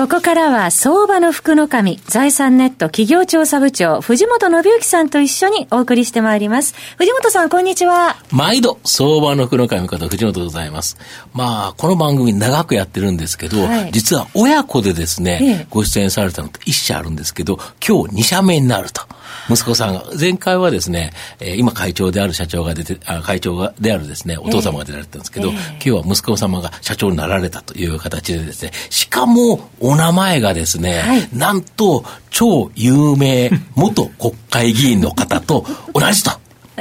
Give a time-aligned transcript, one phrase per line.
[0.00, 6.74] ここからは相場の福の神、財産ネット企業調査部長、藤本信之さんと一緒にお送りしてまいります。
[6.96, 8.16] 藤本さん、こんにちは。
[8.30, 10.96] 毎度、相場の福の神方、藤本でございます。
[11.34, 19.02] まあ、この番組長くやってるんですけど、はい、実は親子でですね、ええ、ご出演されたのって一社あるんですけど、今日二社目になると。
[19.48, 36.30] 息子さんが、前回はですね、えー、今会長である社長が出て、あ会長がであるですね、お父様が出られてたんですけど、えー、今日は息子様が社長になられたという形でですね、しかもお名前がですね、はい、なんと超有名元国会議員の方と同じと。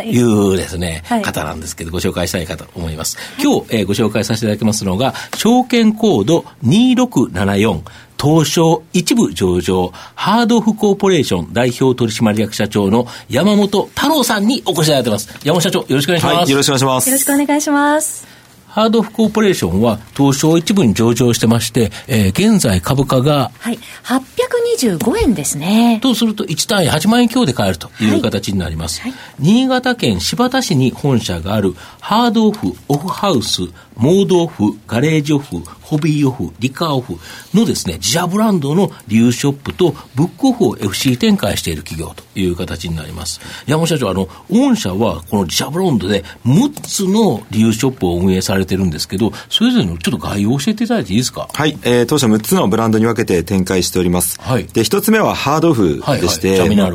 [0.02, 3.18] いうですね、はい、方なんですけど、ご紹介したいかと思います。
[3.38, 7.82] 今日、えー、ご紹介させていただきますのが、証券コード2674、
[8.22, 15.28] 東証一部上場、ハードオフコーポレーション代表取締役社長の山本太郎さんにお越しいただいてます。
[15.44, 16.36] 山本社長、よろしくお願いします。
[16.38, 17.10] はい、よろしくお願いします。
[17.10, 18.29] よろしくお願いします。
[18.70, 26.00] ハードオフコーポレーションは東証一部に上場してまして、えー、現在株価が、はい、825円ですね。
[26.04, 29.02] とすると1単位8万円強で買えるという形になります。
[29.02, 33.62] はいはい、新潟県新発田市に本社があるハードオフ、オフハウス、
[33.96, 37.16] モードオフ、ガレージオフ、ホビーオフ、リカーオフ
[37.54, 43.42] のですね、自社ブランドのリューショップとブックオフを FC 展開している企業という形になります。
[43.68, 51.50] 山本社長、あの、御社はこの自社ブランドで6つのリューショップを運営されてるんですけど、それぞれのちょっと概要を教えていただいていいですか？
[51.54, 54.40] はい、えー、当社6つのブランドに分けて展開しております。
[54.42, 54.66] はい。
[54.66, 56.92] で、1つ目はハードオフでして、はいはい、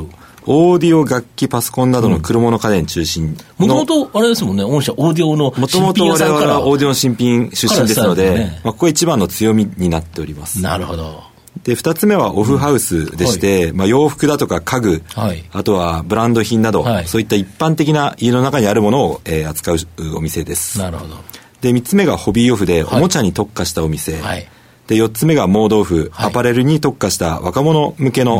[0.47, 10.61] オーディオ、楽器、パソコンなどの車物家電中心もともと、あれですもんね、御社、オーディオのもともと我々はオーディオの新品出身ですので、ね、まあ、ここ一番の強みになっております。
[10.61, 11.23] なるほど。
[11.62, 19.77] で、二つ目はオフハウスでして、うんはい、まあ、洋服だとか家具、はい、あとはブランド品など、はい、そういった一般的な家の中にあるものを、えー、扱う
[20.17, 20.78] お店です。
[20.78, 21.15] なるほど。
[21.64, 24.20] で、三つ目がホビーオフで、おもちゃに特化したお店。
[24.20, 24.47] はい。
[24.86, 28.34] で、4つ目がモードオフ、はい、アパレルに特化した若者向けの、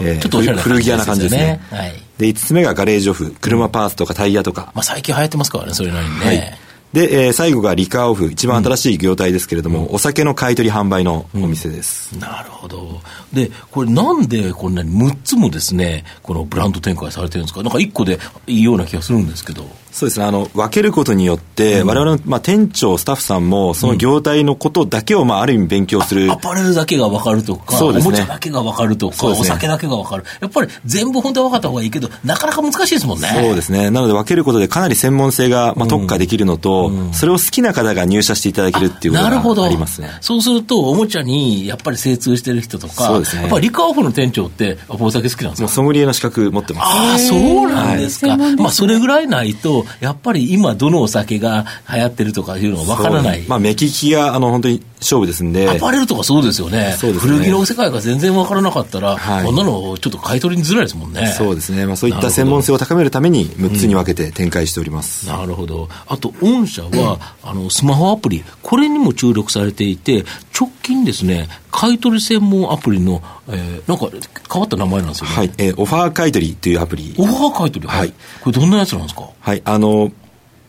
[0.00, 1.60] えー、ちょっと古着屋な感じですね。
[1.70, 4.72] はい、で、5つ目がガレージオフ、車パーツとかタイヤとか。
[4.74, 6.26] まあ最近流行ってますからね、それなりにね。
[6.26, 6.58] はい。
[6.94, 13.00] で、えー、最後がリカーオフ、一番新しい業態ですけれども、うん、お酒の買い取り販売のお店です、うん、なるほど。
[13.32, 17.62] で、これなんでこんなに6つもですね、このブランド展開されてるんですか？
[17.62, 19.68] なんか1個でいいような気がするんですけど。
[19.92, 26.30] そうですね、あの、分けることによって、われわれの、まあ、店長、スタッフさんも、その業態のことだけを、まあ、ある意味勉強する。
[26.30, 30.24] アパレルだけが分かるとか、そうですね、おもちゃだけが分かるとか、ね、お酒だけが分かる。
[30.40, 33.28] やっぱり全部本当は分かった方がいいけど、なかなか難しいですもんね。
[33.34, 33.90] そうですね。
[33.90, 39.18] なので分けることでかなり専門性が、まあ、特化できるのと、うんうん、それを好きな方が入社していただけるっていうこ
[39.54, 40.10] とがありますね。
[40.20, 43.42] そうすると、おもちゃにやっぱり精通してる人とか、そうですね。
[43.42, 45.68] やっぱりリカーオフの店長って、お酒好きなんですか？
[45.68, 46.86] ソムリエの資格持ってます。
[46.86, 48.36] ああ、そうなんですか。
[48.36, 53.42] はい、まあ、それぐらいないと、やっぱり今どのお酒が流行ってるとかいうのは分からない。
[53.42, 55.68] まあ、目利きが、あの、本当に勝負ですんで。
[55.68, 56.94] アパレルとかそうですよね。
[56.98, 57.32] そうですね。
[57.32, 61.34] 古着の世界が全然わからなかったら、はい、こんなのちょっと買い取りにづらいですもんね。
[61.36, 61.86] そうですね。
[61.86, 65.28] まあ、そういった専門性を高めるために、6つに分けて展開しております。
[65.28, 65.88] うん、なるほど。
[66.06, 70.24] あと、御社は、あの、スマホアプリ、これにも注力されていて、
[70.58, 74.08] 直近ですね、買い取り専門アプリの、えー、なんか
[74.52, 75.36] 変わった名前なんですよね。
[75.36, 75.52] はい。
[75.56, 77.14] えー、オファー買い取りというアプリ。
[77.16, 77.88] オファー買い取り？
[77.88, 78.12] はい。
[78.42, 79.30] これどんなやつなんですか？
[79.40, 79.62] はい。
[79.64, 80.12] あの、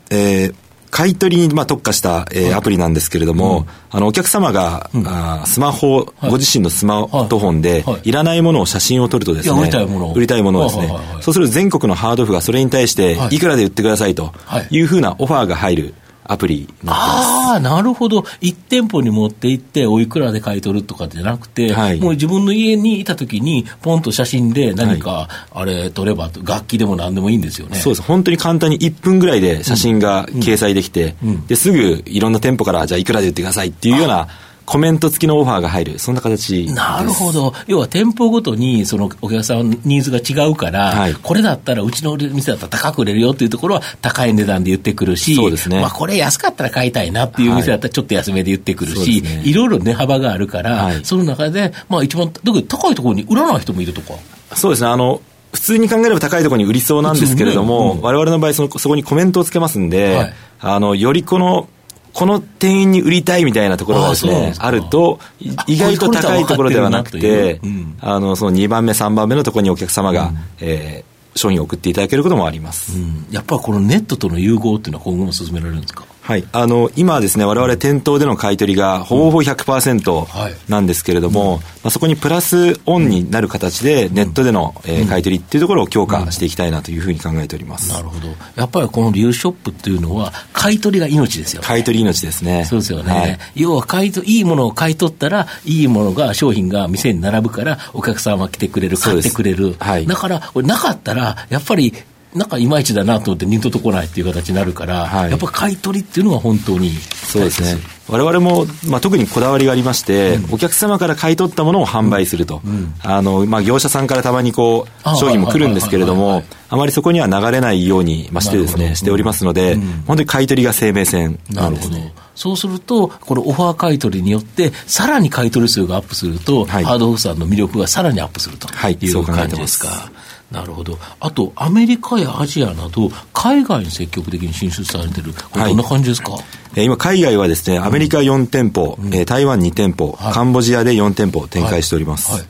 [0.09, 0.55] えー、
[0.91, 8.11] 買い取りにまあ特化した、えー、アプリなんですけれども、うん、あのお客様が、うん、あスマホ、はい、ご自身のスマートフォンで、はい、い。
[8.11, 10.89] らないものを写真を撮るとですね、売りたいもの売りたいものですね、
[11.21, 13.39] そうすると全国のハードオフがそれに対して、い。
[13.39, 14.33] くらで売ってくださいと
[14.69, 15.93] いうふうなオファーが入る。
[16.31, 18.21] アプリああ、なるほど。
[18.39, 27.77] 1店舗に持って行って、おいくらで買い取るとかじゃなくて、はい、もう自分の家にいたときに、ポンと写真で何か、あれ撮れば、楽器でも何でもいいんですよね。
[27.77, 28.01] そうです。
[28.01, 34.29] 本当に簡単に1分ぐらいで写真が掲載できて、うんうん、ですぐいろんな店舗から、じゃあいくらで売ってくださいっていうような、
[34.71, 45.81] コメント付きのオファーが入る、そんな形なるほど、要は店舗ごとにそのお客さんのニーズが違うから、はい、これだったらうちの店だったら高く売れるよっていうところは高い値段で言ってくるし、そうですね。
[45.81, 54.13] まあ、これ安かったら買いたいなっていう店だったらちょっと安めで言ってくるし、はいね、いろいろ値幅があるから、はい、その中で、まあ、一番高いところに売らない人もいるとか。
[54.55, 54.89] そうですね。
[54.89, 55.21] あの
[55.51, 61.67] 普通に考えれば高いところに売りそうなんですけれども、ねうん、我々の場合その、そこにコメントをつけますんで、はい、あのよりこの
[62.13, 65.19] この店員に売りたいみたいなところがですね、あると、
[65.67, 67.61] 意外と高いところではなくて、
[67.99, 76.05] あの、その2番目、3番目のところにお客様が、うん、えー、商品を送っていただけることもあります、うん、やっぱりこのネットとの融合っていうのは今後も進められるんですか？
[76.31, 81.49] はい、あの今ですね、我々店頭での買い取りがほぼほぼ100%なんですけれども、うん。
[81.49, 87.91] はい、まあ、そこにプラスオンになる形で、ネットでの、えー、買い取りっていうところを強化していきたいなというふうに考えております。
[87.91, 88.29] なるほど。
[88.55, 92.63] やっぱりこのリューショップっていうのは、買い取りが命ですよ、ね、買い取り命ですね。
[92.63, 93.11] そうですよね。
[93.13, 99.75] はい、要は買いいいものを買い取ったら、いいものが、商品が店に並ぶから、お客さんは来てくれる、買ってくれる。
[99.79, 101.93] はい、だから、これなかったら、やっぱり
[102.33, 107.81] なんかいまいちだなと思って二度と来ないっていう形になるから、はい、やっぱ買い取りっていうのが本当にそうですね。
[108.09, 112.61] 我々も、まあ、特にこだわりがありまして、うん、お客様から買い取ったものを販売すると。
[112.65, 122.13] うん、あの、まあ、業者さんからたまにこう、商品も来るんですけれども、あまりそこには流れないように、ましてですね、しておりますので、うん、本当に買い取りが生命線なんですね。
[122.35, 130.11] そうすると、これオファー買い取りによって、さらに買い取り数がアップすると、はい、ハードオフさんの魅力がさらにアップするという感じですか。
[130.51, 130.99] はいなるほど。
[131.21, 135.33] あと、アメリカやアジアなど、海外に積極的に進出されてる。
[135.33, 136.43] これどんな感じですか、はい、
[136.75, 142.33] えー、今、海外はですね、アメリカ4店舗、うん、えー、台湾2店舗、はい、カンボジアで4店舗展開しております。
[142.33, 142.43] はい、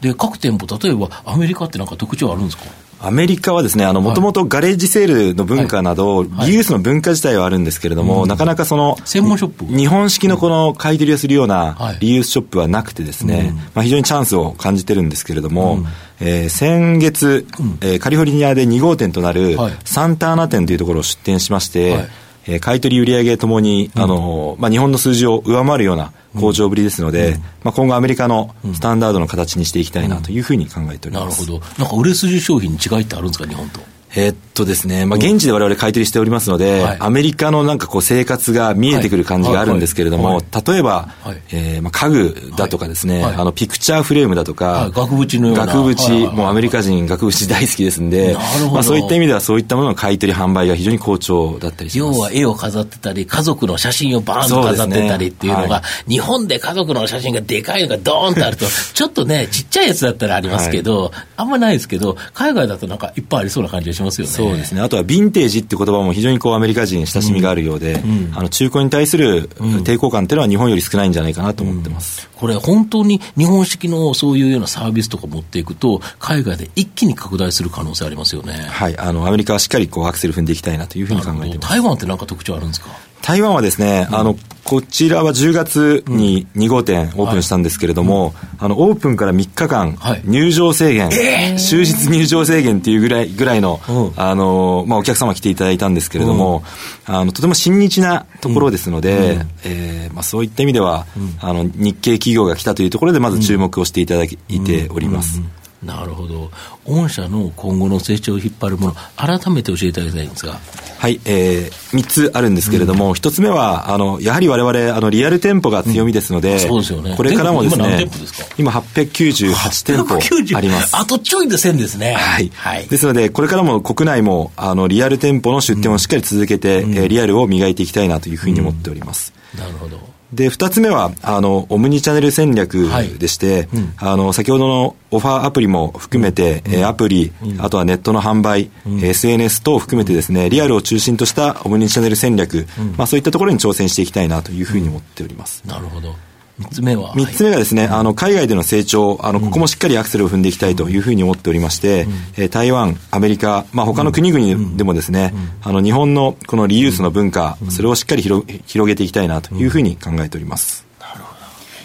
[0.00, 2.64] で、各店舗、例えばアメリカってなんか特徴あるんですか？
[3.06, 15.80] アメリカはですね、あの、もともとガレージセールの文化など、リユースの文化自体はあるんですけれども、なかなかその、専門ショップ日本式のこの買い取りをするようなリユースショップはなくてですね、まあ非常にチャンスを感じてるんですけれども、
[16.20, 17.46] えー、先月、
[17.80, 22.06] えー、カリフォルニアで2号店となるサンターナ店というところを出店しまして、
[22.46, 31.42] えー、買取売上ともに、あの、まあ、日本の数字を上回るような向上ぶりですので、うん、まあ、今後アメリカのスタンダードの形にしていきたいなというふうに考えております。
[31.42, 31.66] なるほど。
[31.78, 33.80] なんか売れ筋商品に違いってあるんですか、日本と？
[34.16, 45.66] えー、っとですね、まあ、現地で我々買い取りしておりますので、はい、アメリカのなんかこう生活が見えてくる感じがあるんですけれども、例えば、はい、えー、まあ、家具だとかですね、あの、ピクチャーフレームだとか、額縁のような。
[45.66, 48.36] 額縁、もうアメリカ人額縁大好きですんで、
[48.72, 52.16] まあ、そういった意味ではそういったものの買い取り販売が非常に好調だったりします。
[52.16, 64.32] 要は絵を飾ってたり、家族の写真をバーンと飾ってたりっていうのが、ね、日本で家族の写真がでかいのがドーンとあると、ちょっとね、ちっちゃいやつだったらありますけど、あんまないですけど、海外だとなんかいっぱいありそうな感じがしますよね。
[64.32, 64.80] そうですね。
[64.80, 78.52] あとはヴィンテージって言葉も非常にこうアメリカ人親しみがあるようで、うん、あの中古に対する抵抗感っていうのは日本より少ないんじゃないかなと思ってます、うん、これ本当に日本式のそういうようなサービスとか持っていくと海外で一気に拡大する可能性ありますよね。
[78.52, 78.98] はい。
[78.98, 81.70] あのアメリカはしっかりこうアクセル踏んでいきたいなというふうに考えてます。
[81.70, 82.88] 台湾って何か特徴あるんですか？
[83.24, 93.80] 台湾はですね、うん、あの、こちらは10月に2号店オープンしたんですけれども、うん、あの、オープンから3日間、入場制限、はい、終日入場制限っていうぐらい、ぐらいの、
[94.16, 96.64] あの、まあ、お客様来ていただいたんですけれども、
[97.06, 101.06] あの、とても親日なところですので、うん、えー、まあ、そういった意味では、
[101.40, 105.40] あの、日系企業が来たというところで、まず注目をしていただいております。
[105.84, 106.50] なるほど。
[106.86, 110.58] 御社の今後の成長を引っ張るもの、改めて教えていただきたいんですが。
[110.98, 117.14] はい、えー、3つあるんですけれども、うん、1つ目は、あの、やはり我々、あの、リアル店舗が強みですので、うん、そうですよね。
[117.16, 118.08] これからもですね、
[118.56, 120.96] 今898店舗あります。
[120.96, 122.14] あとちょいで1000ですね。
[122.14, 122.50] はい。
[122.54, 122.86] はい。
[122.86, 129.34] ですので、これからも国内も、あの、リアル店舗の出店をしっかり続けて、うん、えー、リアルを磨いていきたいなというふうに思っております。
[129.58, 130.13] なるほど。
[130.34, 132.88] で、二つ目は、あの、オムニチャンネル戦略
[133.18, 142.66] でして、はいうん、あの、先ほどのオファーアプリも含めて、うん、アプリ、うん、あとはネットの販売、うん、SNS 等を含めてですね、リアルを中心としたオムニチャンネル戦略、
[142.96, 145.62] まあそういったところに挑戦していきたいなというふうに思っております。
[145.66, 146.14] なるほど。
[146.58, 147.14] 三つ目は？
[147.16, 152.06] 三つ目がですね、あの、海外での成長、あの、ここもしっかりアクセルを踏んでいきたいというふうに思っておりまして、
[152.36, 160.84] え台湾、アメリカ、まあ、他の国々でもですね、あの、日本のこのリユースの文化、それをしっかり広広げていきたいなというふうに考えております。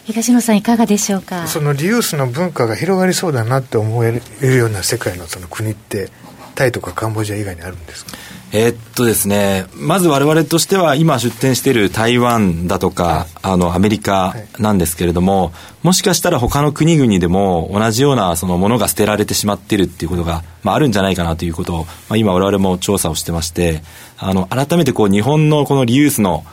[0.06, 6.10] 東野さんいかがでしょうかそのリユースの文化が広がりそうだなって思えるような世界のその国って
[6.56, 8.18] タイとかカンボジア以外にあるんですか？
[8.51, 15.51] えー、っとですね、まず我々としては今出店している台湾だとか、はい、あのアメリカなんですけれども、はい、
[15.84, 23.84] もしかしたら他の国々でも同じようなそのものが捨てられてしまっているっていうことが、まあ、あるんじゃないかなということを、まあ、今我々も調査をしてまして、
[24.18, 26.44] あの改めてこう日本のこのリユースの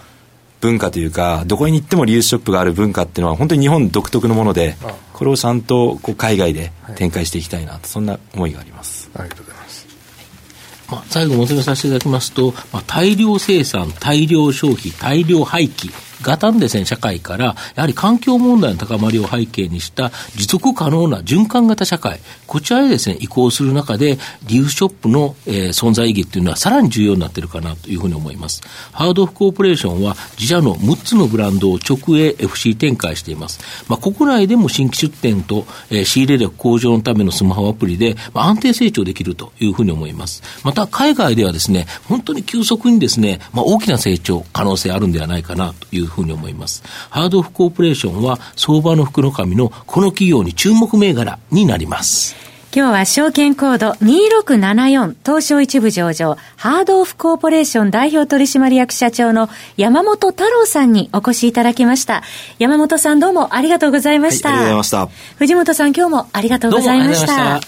[0.61, 4.77] 文化というか、どこに行ってもリユースショップがある文化っていうのは本当に日本独特のもので、
[5.13, 9.11] これをちゃんとこう海外で展開していきたいなと、そんな思いがあります。
[9.15, 9.66] ありがとうございます。
[10.91, 15.91] まあ、最後まとめさせていただきますと、まあ、大量生産、大量消費、大量廃棄
[16.27, 28.63] 型んですね、社会から、やはり環境問題の高まりを背景にした持続可能な循環型社会、こちらへですね、移行する中で、リーフショップの、えー、存在意義っていうのはさらに重要になってるかなというふうに思います。
[28.93, 33.61] ハードオフコーポレーションは自社の6つのブランドを直営 FC 展開しています。
[33.89, 40.43] まあ、国内でも新規出店と、えー、仕入れ力向上のためのスマホアプリで、まあ、安定成長できるというふうに思います。
[40.65, 46.83] また、海外ではですね、本当に急速にですね、まあ、大きな成長可能性あるんではないかなというふうに思います。
[47.11, 52.35] ハードオフコーポレーションは相場の福の神のこの企業に注目銘柄になります。
[52.75, 62.23] 今日は証券コード2674東証一部上場ハードオフコーポレーション代表取締役社長の山本太郎さんにお越しいただきました。
[62.59, 64.51] 山本さんどうもありがとうございました。
[64.51, 65.37] はい、ありがとうございました。
[65.39, 67.61] 藤本さん今日もありがとうございました。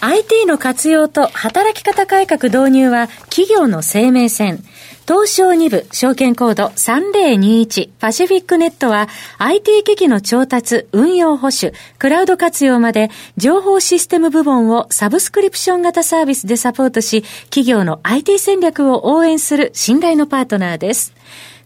[0.00, 4.64] IT の活用と働き方改革導入は企業の生命線。
[5.06, 21.12] 東証2部証券コード3021パシフィックネットは IT 機器の調達、運用保守、クラウド活用まで情報システム部門をサブスクリプション型サービスでサポートし企業の IT 戦略を応援する信頼のパートナーです。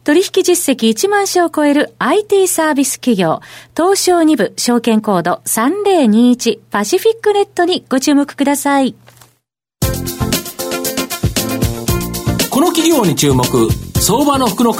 [0.02, 3.40] 取引実績1万社を超える IT サービス企業、
[3.76, 8.96] 東証2部証券コード3021パシフィックネットにご注目ください。
[12.78, 13.44] 企業に注目
[14.00, 14.78] 相場の福のこ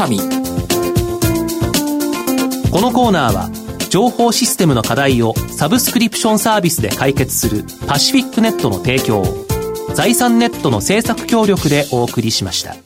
[2.80, 3.50] のコーナーは
[3.90, 9.46] 情報システムの課題をサブスクリプションサービスで解決するパシフィックネットの提供を
[9.94, 12.76] 財産ネットの政策協力でお送りしました。